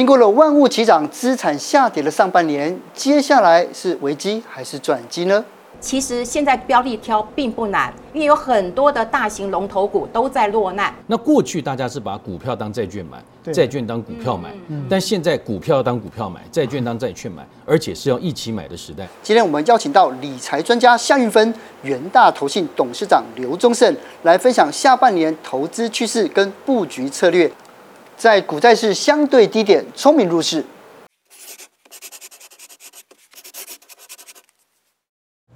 [0.00, 5.44] 经过了万物齐涨、资产下跌的上半年，接下来是危机还是转机呢？
[5.78, 10.90] 其实现在标的挑并不难，因为有很多的大型龙头股都在落难。
[11.06, 19.06] 那过去大家是把股票当债券买，债券当股票买，嗯、但现在股票当股票买，债券当债券买，而且是要一起买的时代。
[19.22, 27.52] 今天我们邀请到理财专家夏运芬、元大投信董事长刘宗盛来分享下半年投资趋势跟布局策略，
[28.20, 30.62] 在股债市相对低点，聪明入市。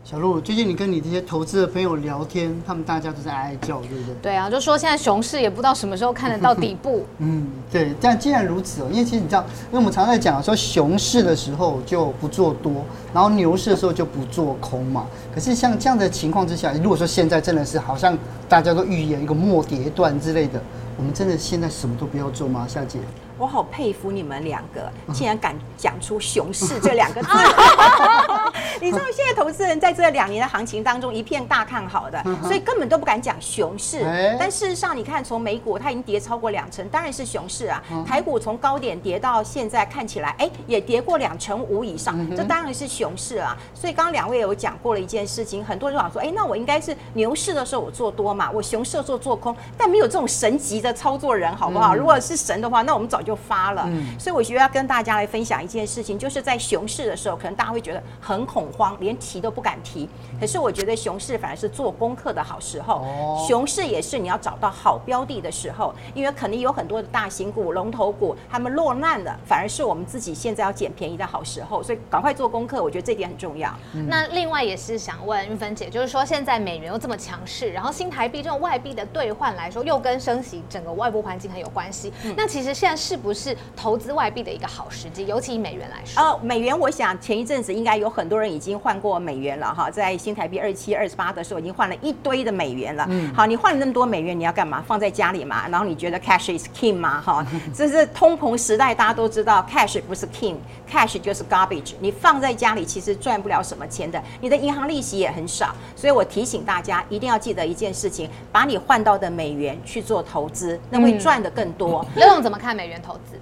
[0.02, 4.14] 小路，最近你跟你这些投资的朋友聊天，他们大家都在哀哀叫，对不对？
[4.22, 7.04] 对啊，就说现在熊市也不知道什么时候看得到底部。
[7.20, 7.92] 嗯，对。
[8.00, 15.06] 但既然如此哦，因为其实你知道，因为我们常常在讲说熊市的时候就不做多，然后牛市的时候就不做空嘛。
[15.34, 18.16] 可是像这样的情况之下，如果说现在真的是好像
[18.48, 20.62] 大家都预言一个末跌段之类的，
[20.96, 22.66] 我们真的现在什么都不要做吗？
[22.68, 22.98] 夏姐？
[23.36, 27.28] 我好佩服你们两个，竟然敢讲出“熊市” 这两个字。
[28.80, 34.04] 你知道现在投资人在这两年的行情当中一片大看好的，所以根本都不敢讲熊市。
[34.38, 37.82] 但事实上，你看从美股它已经跌超过两成，当然是熊市啊。
[38.06, 43.56] 台股从高点跌到现在看起来，哎，也跌过两成五以上，这当然是熊市啊。
[43.74, 51.94] 所以刚刚两位有讲过了一件事情，很多人都想说，哎，那我应该是牛市的时候我做多嘛，我熊市的时候做空，但没有这种神级的操作人，好不好？
[51.94, 60.08] 如果是神的话，那我们早就发了，嗯，所以我觉得要跟大家来分享一件事情，就是在熊市的时候，可能大家会觉得很恐慌，连提都不敢提。
[60.38, 73.72] 可是我觉得熊市反而是做功课的好时候，哦，熊市也是你要找到好标的的时候，因为肯定有很多的大型股、龙头股他们落难了，反而是我们自己现在要捡便宜的好时候，所以赶快做功课，我觉得这点很重要。
[73.94, 83.56] 嗯，那另外也是想问玉芬姐，就是说现在美元又这么强势，然后新台币这种外币的兑换来说，又跟升息整个外部环境很有关系，嗯，那其实现在是不是？
[83.76, 86.20] 投资外币的一个好时机，尤其以美元来说。
[86.20, 93.06] 哦，美元，我想前一阵子应该有很多人已经换过美元了哈，在新台币二十七、二十八的时候，已经换了一堆的美元了。
[93.08, 94.82] 嗯，好，你换了那么多美元，你要干嘛？
[94.84, 95.68] 放在家里嘛？
[95.68, 97.20] 然后你觉得 cash is king 吗？
[97.20, 101.92] 哈，这是通膨时代，大家都知道 cash 不是 king，cash 就是 garbage。
[102.00, 105.74] 你放在家里其实赚不了什么钱的，你的银行利息也很少。
[105.94, 112.06] 所以我提醒大家一定要记得一件事情，把你换到的美元去做投资，那会赚的更多。
[112.16, 113.38] 刘总怎么看美元投资？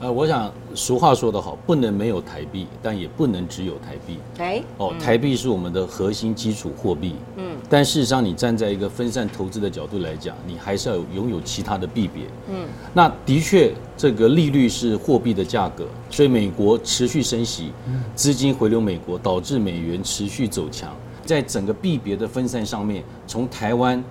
[0.00, 4.18] 呃，我想俗话说得好，不能没有台币，但也不能只有台币。
[4.38, 7.16] 哎，哦，台币是我们的核心基础货币。
[7.34, 12.22] 嗯，但事实上，你站在一个分散投资的角度来讲，你还是要有拥有其他的币别。
[12.48, 17.72] 嗯，那的确，这个利率是货币的价格，所以美国持续升息，
[18.14, 20.94] 资金回流美国，导致美元持续走强。
[21.26, 24.02] 在整个币别的分散上面，从台湾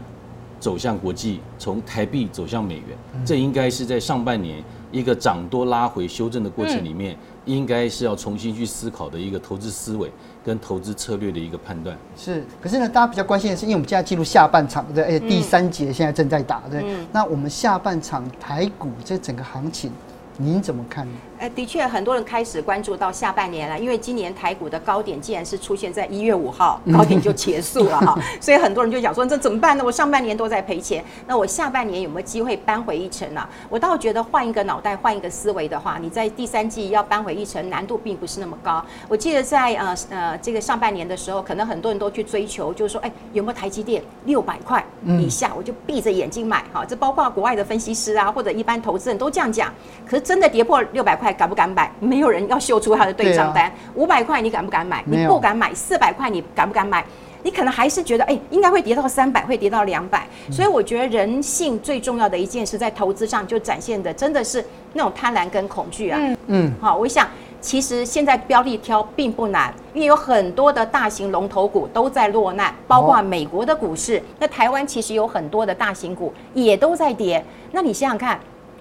[0.60, 4.64] 走向国际，从台币走向美元，这应该是在上半年。
[4.90, 10.10] 一个涨多拉回修正的过程里面，应该是要重新去思考的一个投资思维
[10.46, 11.96] 跟投资策略的一个判断。
[12.16, 19.92] 是，可是呢，大家比较关心的是，因为我们现在进入下半场，对，而且第三节现在正在打，对，那我们下半场台股这整个行情，
[20.38, 21.14] 您怎么看呢？
[21.40, 29.84] 哎，的确，很多人开始关注到下半年了，因为今年台股的高点竟然是出现在一月五号，高点就结束了哈， 所以很多人就讲说，这怎么办呢？
[29.86, 33.48] 我上半年都在赔钱，那我下半年有没有机会扳回一城呢？
[33.70, 38.84] 我倒觉得换一个脑袋，换一个思维的话，你在第三季要扳回一城，难度并不是那么高。
[39.08, 46.84] 我记得在呃呃这个上半年的时候，可能很多人都去追求，就是说，哎，有没有台积电六百块以下，我就闭着眼睛买哈。
[46.84, 49.72] 这包括国外的分析师啊，或者一般投资人都这样讲。
[50.04, 51.27] 可是真的跌破六百块。
[51.34, 51.92] 敢不敢买？
[52.00, 53.72] 没有人要秀出他的对账单。
[53.96, 55.04] 五百块你敢不敢买？
[55.06, 55.74] 你不敢买。
[55.74, 57.04] 四百块你敢不敢买？
[57.44, 60.28] 你可能还是觉得，哎，应该会跌到三百，会跌到两百。
[60.52, 66.20] 所以我觉得人性最重要的一件事，在投资上就展现的真的是那种贪婪跟恐惧啊。
[66.20, 66.74] 嗯嗯。
[66.82, 67.28] 好，我想
[67.62, 74.22] 其实现在标的挑并不难，因为有很多的大型龙头股都在落难，包括美国的股市。
[74.40, 77.42] 那台湾其实有很多的大型股也都在跌。
[77.72, 78.38] 那你想想看。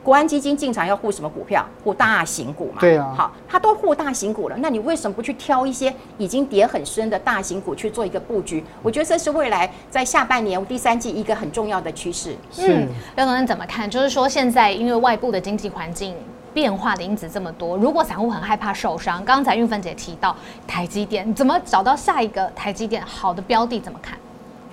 [0.06, 1.66] 国安基金进场要护什么股票？
[1.82, 2.78] 护大型股嘛。
[2.78, 3.12] 对啊。
[3.16, 8.62] 好，它都护大型股了，那你为什么不去挑一些已经跌很深的大型股去做一个布局？
[8.84, 12.36] 我觉得这是未来在下半年第三季一个很重要的趋势。
[12.58, 12.86] 嗯，
[13.16, 13.90] 刘总你怎么看？
[13.90, 16.14] 就是说现在因为外部的经济环境
[16.54, 20.36] 变化的因子这么多，如果散户很害怕受伤，刚才运芬姐提到
[20.68, 23.80] 台积电，怎么找到下一个台积电好的标的？
[23.80, 24.16] 怎么看？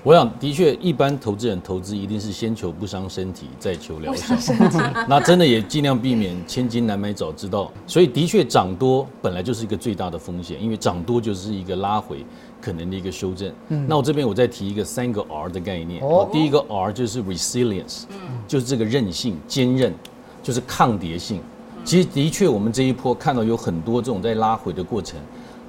[0.05, 4.35] 我想，的确，一般投资人投资一定是先求不伤身体，再求疗效。
[5.07, 7.71] 那真的也尽量避免千金难买早知道。
[7.87, 12.25] 所以，的确涨多本来就是一个最大的风险，因为涨多就是一个拉回
[12.59, 13.49] 可能的一个修正。
[13.87, 16.03] 那我这边我再提一个三个 R 的概念。
[16.33, 18.01] 第一个 R 就是 resilience，
[18.45, 19.93] 就是这个韧性、坚韧，
[20.41, 21.39] 就是抗跌性。
[21.85, 25.17] 其实的确，我们这一波看到有很多这种在拉回的过程，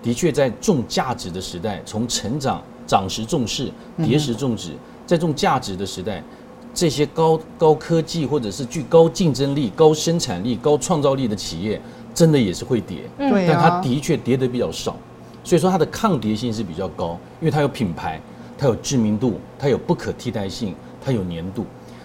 [0.02, 4.70] 的确在重价值的时代，从成长涨时重视，跌时重视，
[5.06, 6.22] 在重价值的时代，
[6.72, 11.80] 这些高高科技或者是具高竞争力、高生产力、高创造力的企业，
[12.14, 14.96] 真的也是会跌，对，但它的确跌得比较少，
[15.42, 18.20] 所以说它的抗跌性是比较高，因为它有品牌，
[18.58, 21.64] 它有知名度，它有不可替代性，它有年度。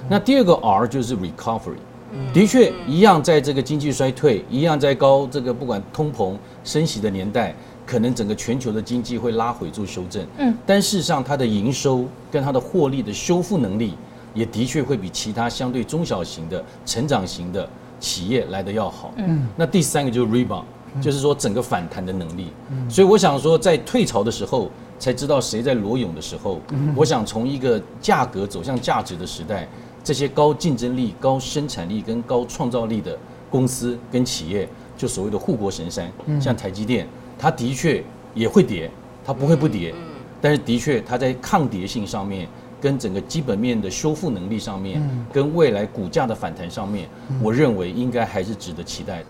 [0.10, 1.78] 那第二个 R 就是 recovery。
[2.34, 6.34] 的确，一样在这个经济衰退，一样在高这个不管通膨
[6.64, 7.54] 升息的年代，
[7.90, 10.24] 可能整个全球的经济会拉回做修正。
[10.38, 13.96] 嗯，但事实上，它的营收跟它的获利的修复能力，
[14.36, 17.68] 也的确会比其他相对中小型的成长型的
[18.00, 19.12] 企业来的要好。
[19.18, 20.66] 嗯，那第三个就是 rebound，
[21.02, 22.50] 就是说整个反弹的能力。
[22.70, 24.70] 嗯，所以我想说，在退潮的时候，
[25.00, 26.62] 才知道谁在裸泳的时候，
[26.96, 29.68] 我想从一个价格走向价值的时代。
[30.02, 33.16] 这些高竞争力、高生产力跟高创造力的
[33.52, 36.10] 公司跟企业，就所谓的护国神山，
[36.40, 37.06] 像台积电，
[37.40, 38.04] 它的确
[38.36, 38.92] 也会跌，
[39.26, 39.96] 它不会不跌，
[40.42, 42.48] 但是的确它在抗跌性上面，
[42.82, 45.02] 跟整个基本面的修复能力上面，
[45.32, 47.08] 跟未来股价的反弹上面，
[47.42, 49.26] 我认为应该还是值得期待的。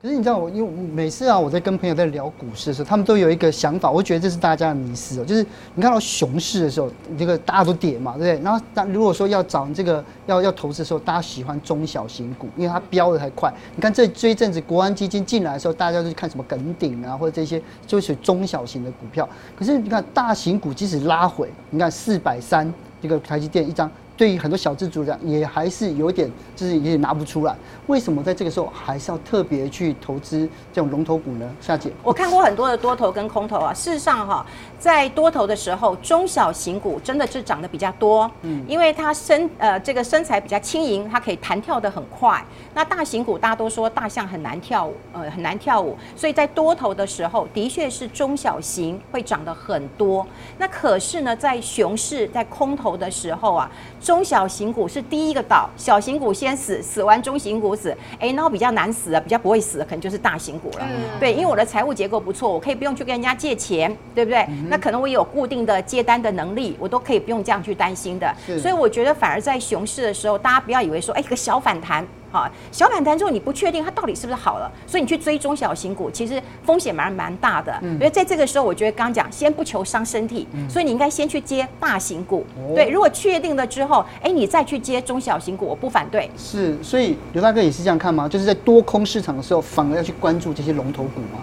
[0.00, 8.44] 可是你知道我，因为每次啊，我在跟朋友在聊股市的时候，他们都有一个想法，我觉得这是大家的迷思哦，就是你看到熊市的时候，这个大家都跌嘛，对不对？
[8.44, 13.52] 然后但如果说要涨这个要要投资的时候，大家喜欢中小型股，因为它飙的还快。
[13.74, 19.28] 你看这这一阵子国安基金进来的时候，大家都去看什么耿鼎啊，或者这些就是中小型的股票。
[19.58, 22.72] 可是你看大型股即使拉回，你看四百三
[23.02, 23.90] 这个台积电一张。
[24.18, 27.56] 对于很多小资族来讲，也还是有点，就是有点拿不出来。
[27.86, 30.40] 为什么在这个时候还是要特别去投资
[30.72, 31.48] 这种龙头股呢？
[31.60, 33.72] 夏姐，我看过很多的多头跟空头啊。
[33.72, 34.44] 事实上哈，
[34.76, 42.44] 在多头的时候，中小型股真的是涨得比较多，嗯，因为它身呃这个身材比较轻盈，它可以弹跳得很快。
[42.74, 50.26] 那大型股大家都说大象很难跳舞，呃很难跳舞，所以在多头的时候，的确是中小型会涨得很多。
[50.58, 53.70] 那可是呢，在熊市在空头的时候啊。
[54.08, 60.80] 中小型股是第一个倒，小型股先死，死完中型股死，哎，那我比较难死的，比较不会死的，可能就是大型股了。
[60.80, 64.38] 嗯、对，因为我的财务结构不错，我可以不用去跟人家借钱，对不对？
[64.48, 68.34] 嗯、那可能我有固定的接单的能力，我都可以不用这样去担心的。
[68.58, 72.02] 所以我觉得反而在熊市的时候，大家不要以为说，哎，一个小反弹。
[72.30, 77.72] 好，小反弹之后你不确定它到底是不是好了，所以你去追中小型股，其实风险蛮蛮大的。
[77.82, 82.44] 嗯，因为在这个时候，我觉得刚刚讲先不求伤身体，嗯、所以你应该先去接大型股。
[82.56, 86.30] 哦、对，如果确定了之后，哎，你再去接中小型股，我不反对。
[86.36, 88.28] 是，所以刘大哥也是这样看吗？
[88.28, 91.40] 就是在多空市场的时候，反而要去关注这些龙头股吗？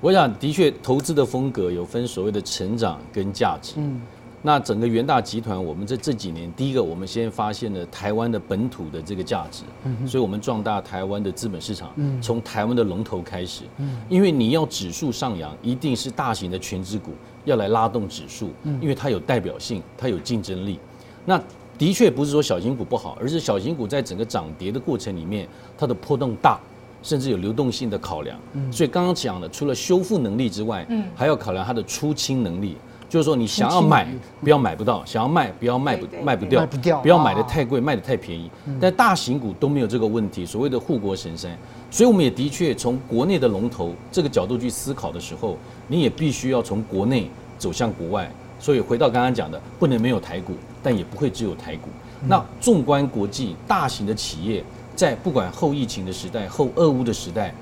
[0.00, 3.74] 我想，的确，投资的风格有分所谓的成长跟价值。
[3.76, 4.00] 嗯。
[4.42, 9.64] 那整个元大集团，我们在这几年，第一个我们先发现了台湾的本土的这个价值，
[10.06, 11.92] 所以我们壮大台湾的资本市场，
[12.22, 13.64] 从台湾的龙头开始，
[14.08, 17.12] 因为你要指数上扬，一定是大型的全资股
[17.44, 18.50] 要来拉动指数，
[18.80, 20.78] 因为它有代表性，它有竞争力。
[21.26, 21.38] 那
[21.76, 25.46] 的确不是说小型股不好，而是小型股在整个涨跌的过程里面，
[25.76, 26.58] 它的波动大，
[27.02, 28.38] 甚至有流动性的考量。
[28.72, 32.78] 所以刚刚讲的，除了修复能力之外，还要考量它的出清能力。
[33.10, 34.06] 就是说，你想要买，
[34.40, 36.64] 不要买不到；想要卖，不要卖不卖不掉，
[37.02, 38.48] 不要买的太贵，卖的太便宜。
[38.80, 41.50] 但大型股都没有这个问题，所谓的护国神山。
[41.90, 48.30] 所以我们也的确从国内的龙头这个角度去思考的时候，你也必须要从国内走向国外。
[48.60, 51.88] 所以回到刚刚讲的，不能没有台股，但也不会只有台股。
[52.28, 54.62] 那纵观国际大型的企业，
[54.94, 57.52] 在不管后疫情的时代、后俄乌的时代、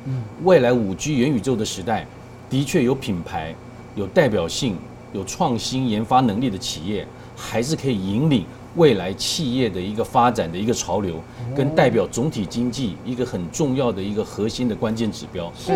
[0.44, 2.06] 未来五 G 元宇宙的时代，
[2.50, 3.54] 的确有品牌、
[3.94, 4.76] 有代表性。
[5.12, 8.44] 有创新研发能力的企业，还是可以引领
[8.76, 11.16] 未来企业的一个发展的一个潮流，
[11.56, 15.50] 跟代表总体经济一个很重要的一个核心的关键指标。
[15.58, 15.72] 是，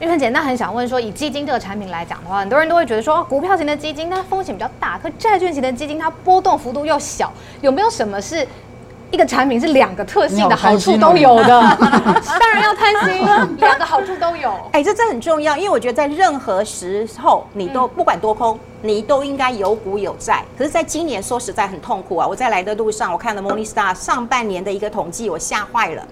[0.00, 8.46] 韵芬姐，那很想问说，以基金这个产品来讲的话，很多人都会觉得说，股票型的基金它风险比较大，可债券型的基金它波动幅度又小，有没有什么是？
[9.10, 11.46] 一个产品是两个特性的好处都有的，
[12.38, 13.26] 当然要贪心，
[13.58, 14.52] 两个好处都有。
[14.72, 20.44] 哎，这这很重要，因为我觉得在任何时候，你都不管多空，你都应该有股有债。
[20.58, 22.26] 可是，在今年说实在很痛苦啊！
[22.26, 26.02] 我在来的路上，我看了 Morningstar 上半年的一个统计，我吓坏了。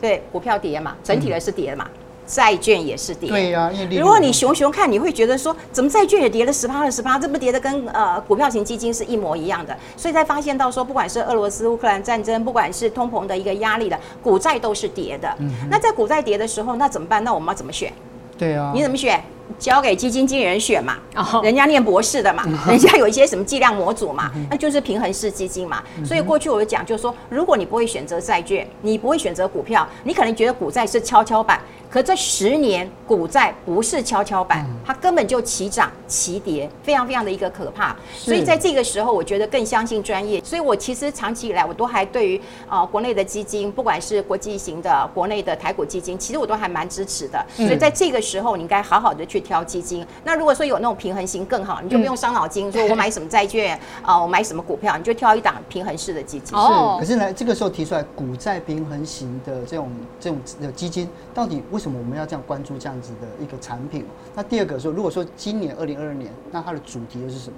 [0.00, 1.86] 对，股票跌嘛，整体的是跌嘛。
[2.28, 3.72] 债券也是跌，对呀、啊。
[3.90, 9.74] 如果你熊熊看，你会觉得说，怎么债券也跌了十趴二十趴，这不跌的跟呃股票型基金是一模一样的。
[9.96, 15.34] 所以在发现到说，不管是俄罗斯乌克兰战争，不管是通膨的一个压力的，股债都是跌的。
[15.38, 17.24] 嗯、那在股债跌的时候，那怎么办？
[17.24, 17.90] 那我们要怎么选？
[18.36, 18.70] 对啊。
[18.74, 19.18] 你怎么选？
[19.58, 25.82] 交给基金经理人选嘛，哦人家念博士的嘛，人家有一些什么计量模组嘛，那就是平衡式基金嘛。
[26.04, 31.58] 所以过去我就讲，就是说，如果你不会选择债券，你不会选择股票，你可能觉得股债是跷跷板。
[31.90, 37.96] 可这十年股债不是跷跷板，它根本就齐涨齐跌，非常非常的一个可怕。
[38.14, 40.42] 所以在这个时候，我觉得更相信专业。
[40.44, 47.42] 所以我其实长期以来，我都还对于呃国内的基金，不管是国际型的、国内的台股基金，其实我都还蛮支持的。
[47.56, 50.06] 所以在这个时候，你应该好好的去挑基金。
[50.24, 56.54] 那如果说有那种平衡型更好，你就不用伤脑筋， 说我买什么债券啊，我买什么股票，你就挑一档平衡式的基金。
[56.56, 59.90] 哦是，可是呢，这个时候提出来股债平衡型的这种
[60.20, 64.04] 这种的基金，到底为什么我们要这样关注这样子的一个产品？
[64.34, 67.56] 那第二个说，如果说今年二零二二年，那它的主题又是什么？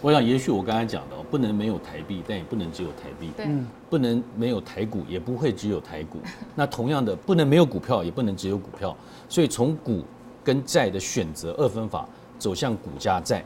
[0.00, 3.30] 我想也许我刚才讲的，不能没有台币，但也不能只有台币。
[3.36, 3.46] 对，
[3.88, 6.18] 不能没有台股，也不会只有台股。
[6.56, 8.96] 那同样的，不能没有股票，也不能只有股票。
[9.28, 10.02] 所以从股
[10.42, 12.04] 跟债的选择二分法
[12.36, 13.44] 走向股加债，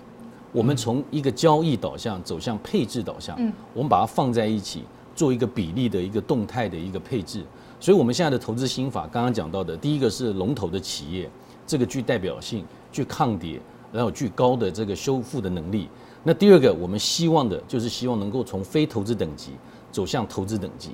[0.50, 3.38] 我们从一个交易导向走向配置导向，
[3.74, 7.44] 我们把它放在一起，做一个比例的一个动态的一个配置。
[7.78, 11.30] 所以我们现在的投资心法，刚刚讲到的，第一个是龙头的企业，
[11.66, 13.60] 这个具代表性、具抗跌，
[13.92, 15.88] 然后具高的这个修复的能力。
[16.24, 19.52] 那第二个，我们希望的就是希望能够从非投资等级
[19.92, 20.90] 走向投资等级，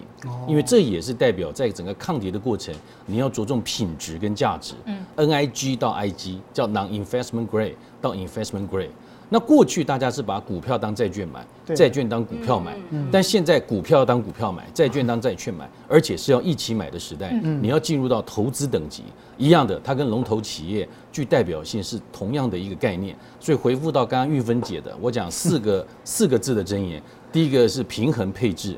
[0.47, 2.75] 因为这也是代表在整个抗跌的过程，
[3.07, 4.75] 你要着重品质跟价值。
[4.85, 8.91] 嗯，NIG 到 IG 叫 Non-Investment Grade 到 Investment Grade。
[9.33, 11.43] 那过去大家是把股票当债券买，
[11.75, 12.77] 债券当股票买，
[13.11, 17.33] 但现在股票当股票买，债券当债券买，而且是要一起买的时代。
[17.63, 19.05] 你要进入到投资等级
[19.39, 23.17] 一样的，它跟龙头企业具代表性是同样的一个概念。
[23.41, 28.77] 所以回复到刚刚玉芬姐的，我讲四个 四个字的箴言：第一个是平衡配置，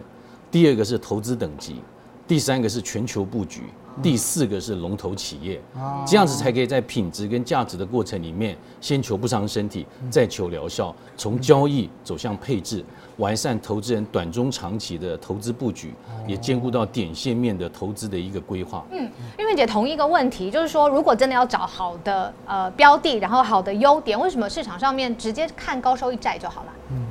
[0.53, 1.81] 第二个是投资等级，
[2.29, 3.63] 第三个是全球布局。
[4.03, 5.61] 第四个是龙头企业，
[6.07, 12.85] 这样子才可以在品质跟价值的过程里面，先求不伤身体，再求疗效，从交易走向配置，
[13.19, 15.95] 完善投资人短中长期的投资布局，
[16.27, 18.85] 也兼顾到点线面的投资的一个规划。
[18.91, 26.73] 嗯，韵芬姐同一个问题，就是说，如果真的要找好的呃标的，然后好的优点，为什么市场上面直接看高收益债就好了？
[26.91, 27.07] 嗯，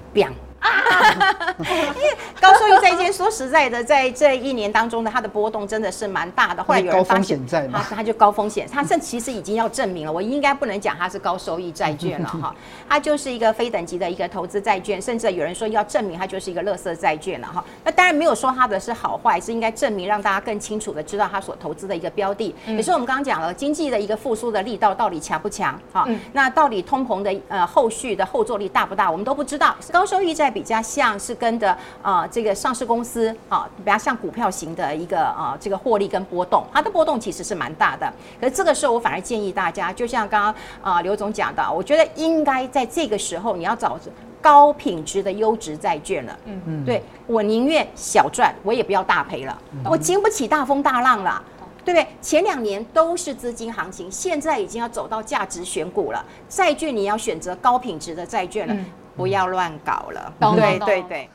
[1.59, 6.63] 因为高收益债券，说实在的，在这一年当中呢它的波动真的是蛮大的。
[6.63, 7.39] 后来有人发现
[7.71, 12.55] 它，它就高风险，它这其实已经要证明了，我应该不能讲它是高收益债券了 哈，
[12.87, 17.63] 它就是一个非等级的一个投资债券，甚至有人说要证明它就是一个垃圾债券了哈。
[17.83, 22.55] 那当然没有说它的是好坏，是应该证明让大家更清楚的知道它所投资的一个标的。
[22.67, 26.07] 也是我们刚刚讲了经济的一个复苏的力道到底强不强哈？
[26.31, 29.75] 那到底通膨的呃后续的后坐力大不大，我们都不知道。
[29.91, 38.13] 高收益债比较像是跟着啊这个上市公司啊比较像股票型的一个啊这个获利跟波动，它的波动其实是蛮大的。
[38.39, 43.97] 可是这个时候我反而建议大家，就像刚刚啊刘总讲的，我觉得应该在这个时候你要找
[44.41, 46.37] 高品质的优质债券了。
[46.45, 51.41] 嗯嗯，对我宁愿小赚，我也不要大赔了，我经不起大风大浪了。
[51.85, 52.07] 对不对？
[52.21, 56.25] 前两年都是资金行情，现在已经要走到价值选股了。
[56.47, 58.85] 债券你要选择高品质的债券了，嗯、
[59.15, 60.33] 不要乱搞了。
[60.39, 61.29] 懂对对对。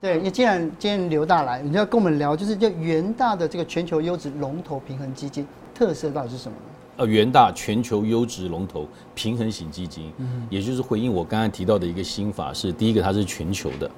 [0.00, 6.64] 对，也既然今天刘大来，你要跟我们聊，就是叫元大的这个全球优质龙头平衡基金特色到底是什么呢？
[6.96, 13.90] 呃，元大全球优质龙头平衡型基金，嗯、也就是回应我刚才提到的一个新法是：第一个它是全球的。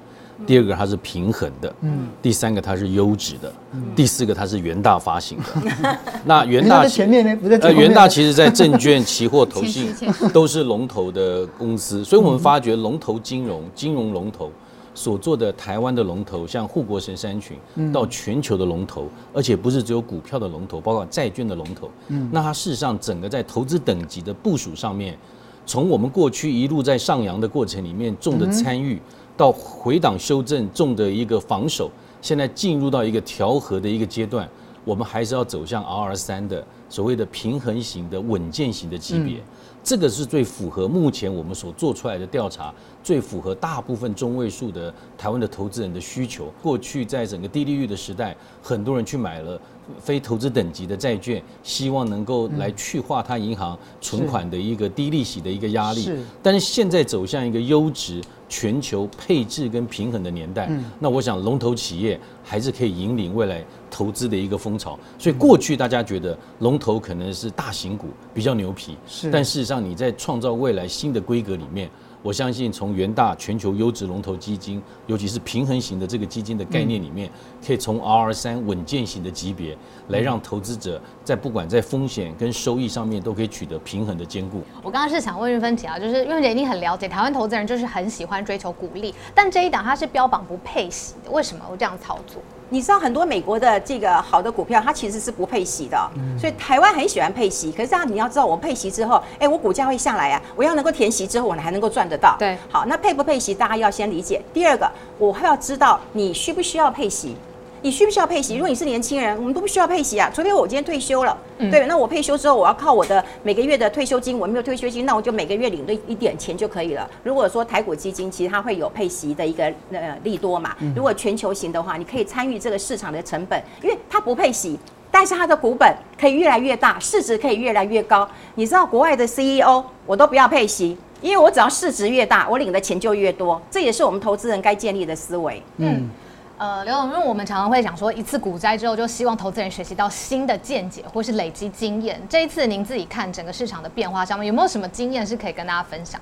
[0.46, 5.98] 第二个它是平衡的，嗯，第三个它是优质的，嗯，第四个它是元大发行的。
[6.24, 7.36] 那元大前面呢？
[7.36, 9.94] 不在呃，元大其实在证券、期货、 投信
[10.32, 14.50] 都是龙头的公司，所以我们发觉龙头金融、金融龙头
[14.94, 17.56] 所做的台湾的龙头，像护国神山群，
[17.92, 21.88] 到全球的龙头，而且不是只有股票的龙头，包括债券的龙头。
[22.08, 25.16] 嗯，那它事实上整个在投资等级的部署上面，
[25.64, 29.00] 从我们过去一路在上扬的过程里面，重的参与。
[29.36, 31.90] 到回档修正重的一个防守，
[32.22, 34.48] 现在进入到一个调和的一个阶段，
[34.84, 39.42] 我们还是要走向 RR 三的所谓的平衡型的稳健型的级别，
[39.82, 42.72] 这个是最符合目前我们所做出来的调查，
[43.04, 46.46] 最符合大部分中位数的台湾的投资人的需求。
[46.60, 49.60] 过去在整个低利率的时代，很多人去买了
[50.00, 56.10] 非投资等级的债券，希望能够来去化他银行存款的一个低利息的一个压力。
[56.42, 58.20] 但是现在走向一个优质。
[58.46, 60.70] 全球配置跟平衡的年代，
[61.00, 64.96] 那我想龙头企业还是可以引领未来投资的一个风潮。
[65.18, 71.90] 所以过去大家觉得龙头可能是大型股比较牛皮，是，但事实上你在创造未来新的规格里面，
[72.24, 77.30] 我相信从元大全球优质龙头基金，尤其是平衡型的这个基金的概念里面，
[77.64, 79.76] 可以从 RR 三稳健型的级别
[80.08, 84.62] 来让投资者在不管在风险跟收益上面都可以取得平衡的兼顾。
[84.82, 92.40] 我刚刚是想问玉芬姐啊，就是玉芬姐一定很了解台湾投资人就是很喜欢追求股利，但这一档它是标榜不配息的，为什么会这样操作？
[92.70, 97.70] 你知道很多美国的这个好的股票，它其实是不配息的，嗯、所以台湾很喜欢配息。
[97.70, 102.36] 可是这样你要知道，我配息之后，哎，我股价会下来啊，我要能够填息之后，我还能够赚得到。
[102.38, 104.42] 对，好，那配不配息，大家要先理解。
[104.52, 107.36] 第二个，我还要知道你需不需要配息。
[107.84, 108.54] 你需不需要配息？
[108.54, 111.36] 如果你是年轻人，我们都不需要配息啊，除非我今天退休了。
[111.58, 117.06] 嗯、对，那我退休之后，我要靠我的每个月的退休金，我没有退休金，那我就每个月领的一点钱就可以了。
[117.22, 120.74] 如果说台股基金，其实它会有配息的一个呃利多嘛。
[120.96, 124.78] 如果全球型的话，你可以参与这个市场的成本，因为它不配息，
[125.10, 128.26] 但是它的股本可以越来越大，市值可以越来越高。
[128.54, 133.60] 你知道国外的 CEO 我都不要配息，因为我只要市值越大，我领的钱就越多。
[133.70, 135.62] 这也是我们投资人该建立的思维。
[135.76, 136.08] 嗯。
[136.56, 142.20] 呃，刘总，因为我们常常会讲说，一次股灾之后，就希望投资人学习到新的见解，或是累积经验。
[142.28, 146.20] 这一次您自己看整个市场的变化上面，有没有什么经验是可以跟大家分享？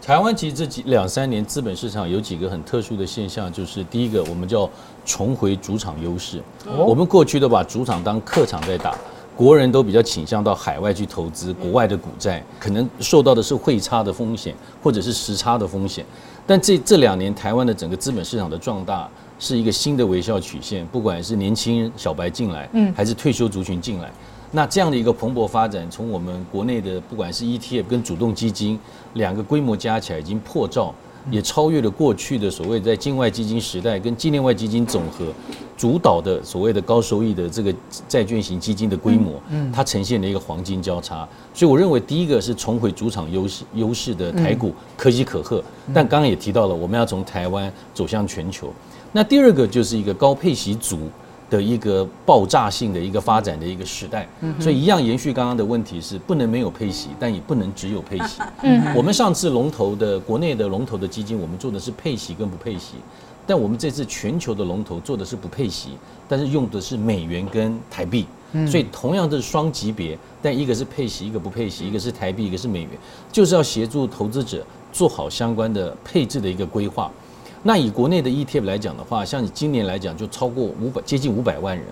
[0.00, 4.68] 台湾其实这几两三年资本市场有几个很特殊的现象，就是第一个，我们叫
[5.04, 6.38] 重回主场优势。
[6.64, 8.96] 哦、我们过去都把主场当客场在打，
[9.36, 16.02] 国人都比较倾向到海外去投资，国外的股债可能受到的是汇差的风险，或者是时差的风险。
[16.46, 19.06] 但这这两年台湾的整个资本市场的壮大。
[19.38, 24.10] 是一个新的微笑曲线，不管是年轻小白进来，嗯，还是退休族群进来，
[24.52, 28.78] 那这样的一个蓬勃发展，从我们国内的不管是 ETF 跟主动基金
[29.14, 30.94] 两个规模加起来已经破兆，
[31.30, 35.26] 也超越了过去的所谓在境外基金时代跟境内外基金总和
[35.76, 37.74] 主导的所谓的高收益的这个
[38.08, 41.28] 债券型基金的规模，嗯，它呈现了一个黄金交叉。
[41.52, 45.62] 所以我认为第一个是重回主场优势优势的台股可喜可贺，
[45.92, 48.72] 但刚刚也提到了我们要从台湾走向全球。
[49.16, 50.98] 那第二个就是一个高配息组
[51.48, 54.28] 的一个爆炸性的一个发展的一个时代，
[54.60, 58.42] 所以一样延续刚刚的问题是不能没有配息，但也不能只有配息。
[58.94, 62.96] 我们上次龙头的国内的龙头的基金，我们做的是配息跟不配息，
[63.46, 65.92] 但我们这次全球的龙头做的是不配息，
[66.28, 68.26] 但是用的是美元跟台币，
[68.70, 72.90] 所以同样的双级别，但一个是配息，一个不配息，一个是台币，一个是美元，
[73.32, 77.10] 就是要协助投资者做好相关的配置的一个规划。
[77.66, 81.84] 那以国内的 ETF 来讲的话，像你今年来讲就超过五百，接近五百万人，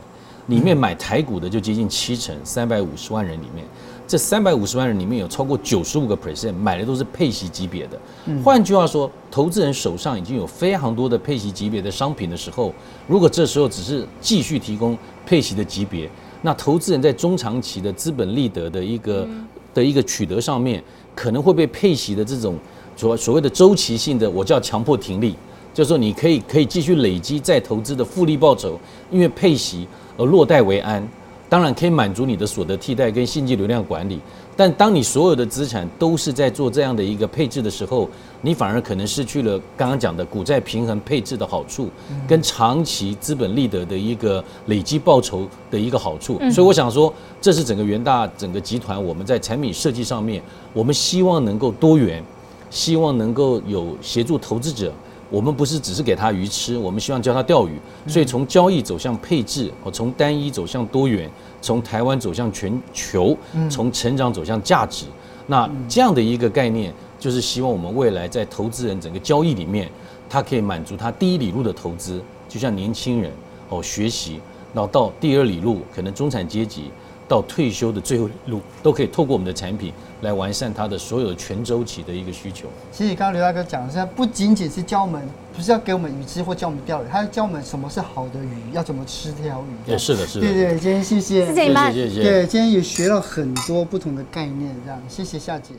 [0.46, 3.66] 里面买台股的就接近七成，三百五十万人里面，
[4.06, 7.98] 这三百五十万人里面有超过九十五个 percent 买的都是配息级别的。
[8.44, 12.72] 换句话说，投资人手上已经有非常多的配息级别的商品的时候，
[13.08, 16.08] 如果这时候只是继续提供配息的级别，
[16.42, 19.26] 那投资人在中长期的资本利得的一个
[19.74, 20.80] 的一个取得上面，
[21.16, 22.56] 可能会被配息的这种
[22.94, 25.34] 所所谓的周期性的，我叫强迫停利。
[25.74, 28.78] 就是说，你可以可以继续累积再投资的复利报酬，
[29.10, 31.06] 因为配息而落袋为安，
[31.48, 34.20] 当然可以满足你的所得替代跟现金流量管理。
[34.56, 38.08] 但当你所有的资产都是在做这样的一个配置的时候，
[38.40, 41.90] 你反而可能失去了刚刚讲的股债平衡配置的好处，
[42.28, 46.38] 跟长期资本利得的一个累积报酬的一个好处。
[46.52, 50.40] 所以我想说，这是整个元大整个集团我们在产品设计上面，
[50.72, 52.22] 我们希望能够多元，
[52.70, 54.92] 希望能够有协助投资者。
[55.34, 57.72] 我们不是只是给他鱼吃，我们希望教他钓鱼。
[58.06, 61.28] 所以从交易走向配置，哦，从单一走向多元，
[61.60, 63.36] 从台湾走向全球，
[63.68, 65.06] 从成长走向价值。
[65.48, 69.90] 那这样的一个概念，就是希望我们未来在投资人整个交易里面，
[70.30, 73.32] 他可以满足他第一里路的投资，就像年轻人
[73.70, 74.38] 哦学习，
[74.72, 76.84] 然后到第二里路，可能中产阶级。
[77.26, 82.68] 到退休的最后一路，都可以透过我们的产品来完善他的所有全周期的一个需求。
[82.92, 85.22] 其实刚刚刘大哥讲的是，不仅仅是教我们，
[85.56, 89.86] 不是要给我们鱼吃或教我们钓鱼，他要教我们什么是好的鱼，要怎么吃这条鱼。
[89.86, 90.46] 对是的，是的。
[90.46, 92.22] 对对，今天谢谢，谢谢你们，谢谢，谢谢。
[92.22, 95.74] 对，今天也学了很多不同的概念，这样，谢谢夏姐。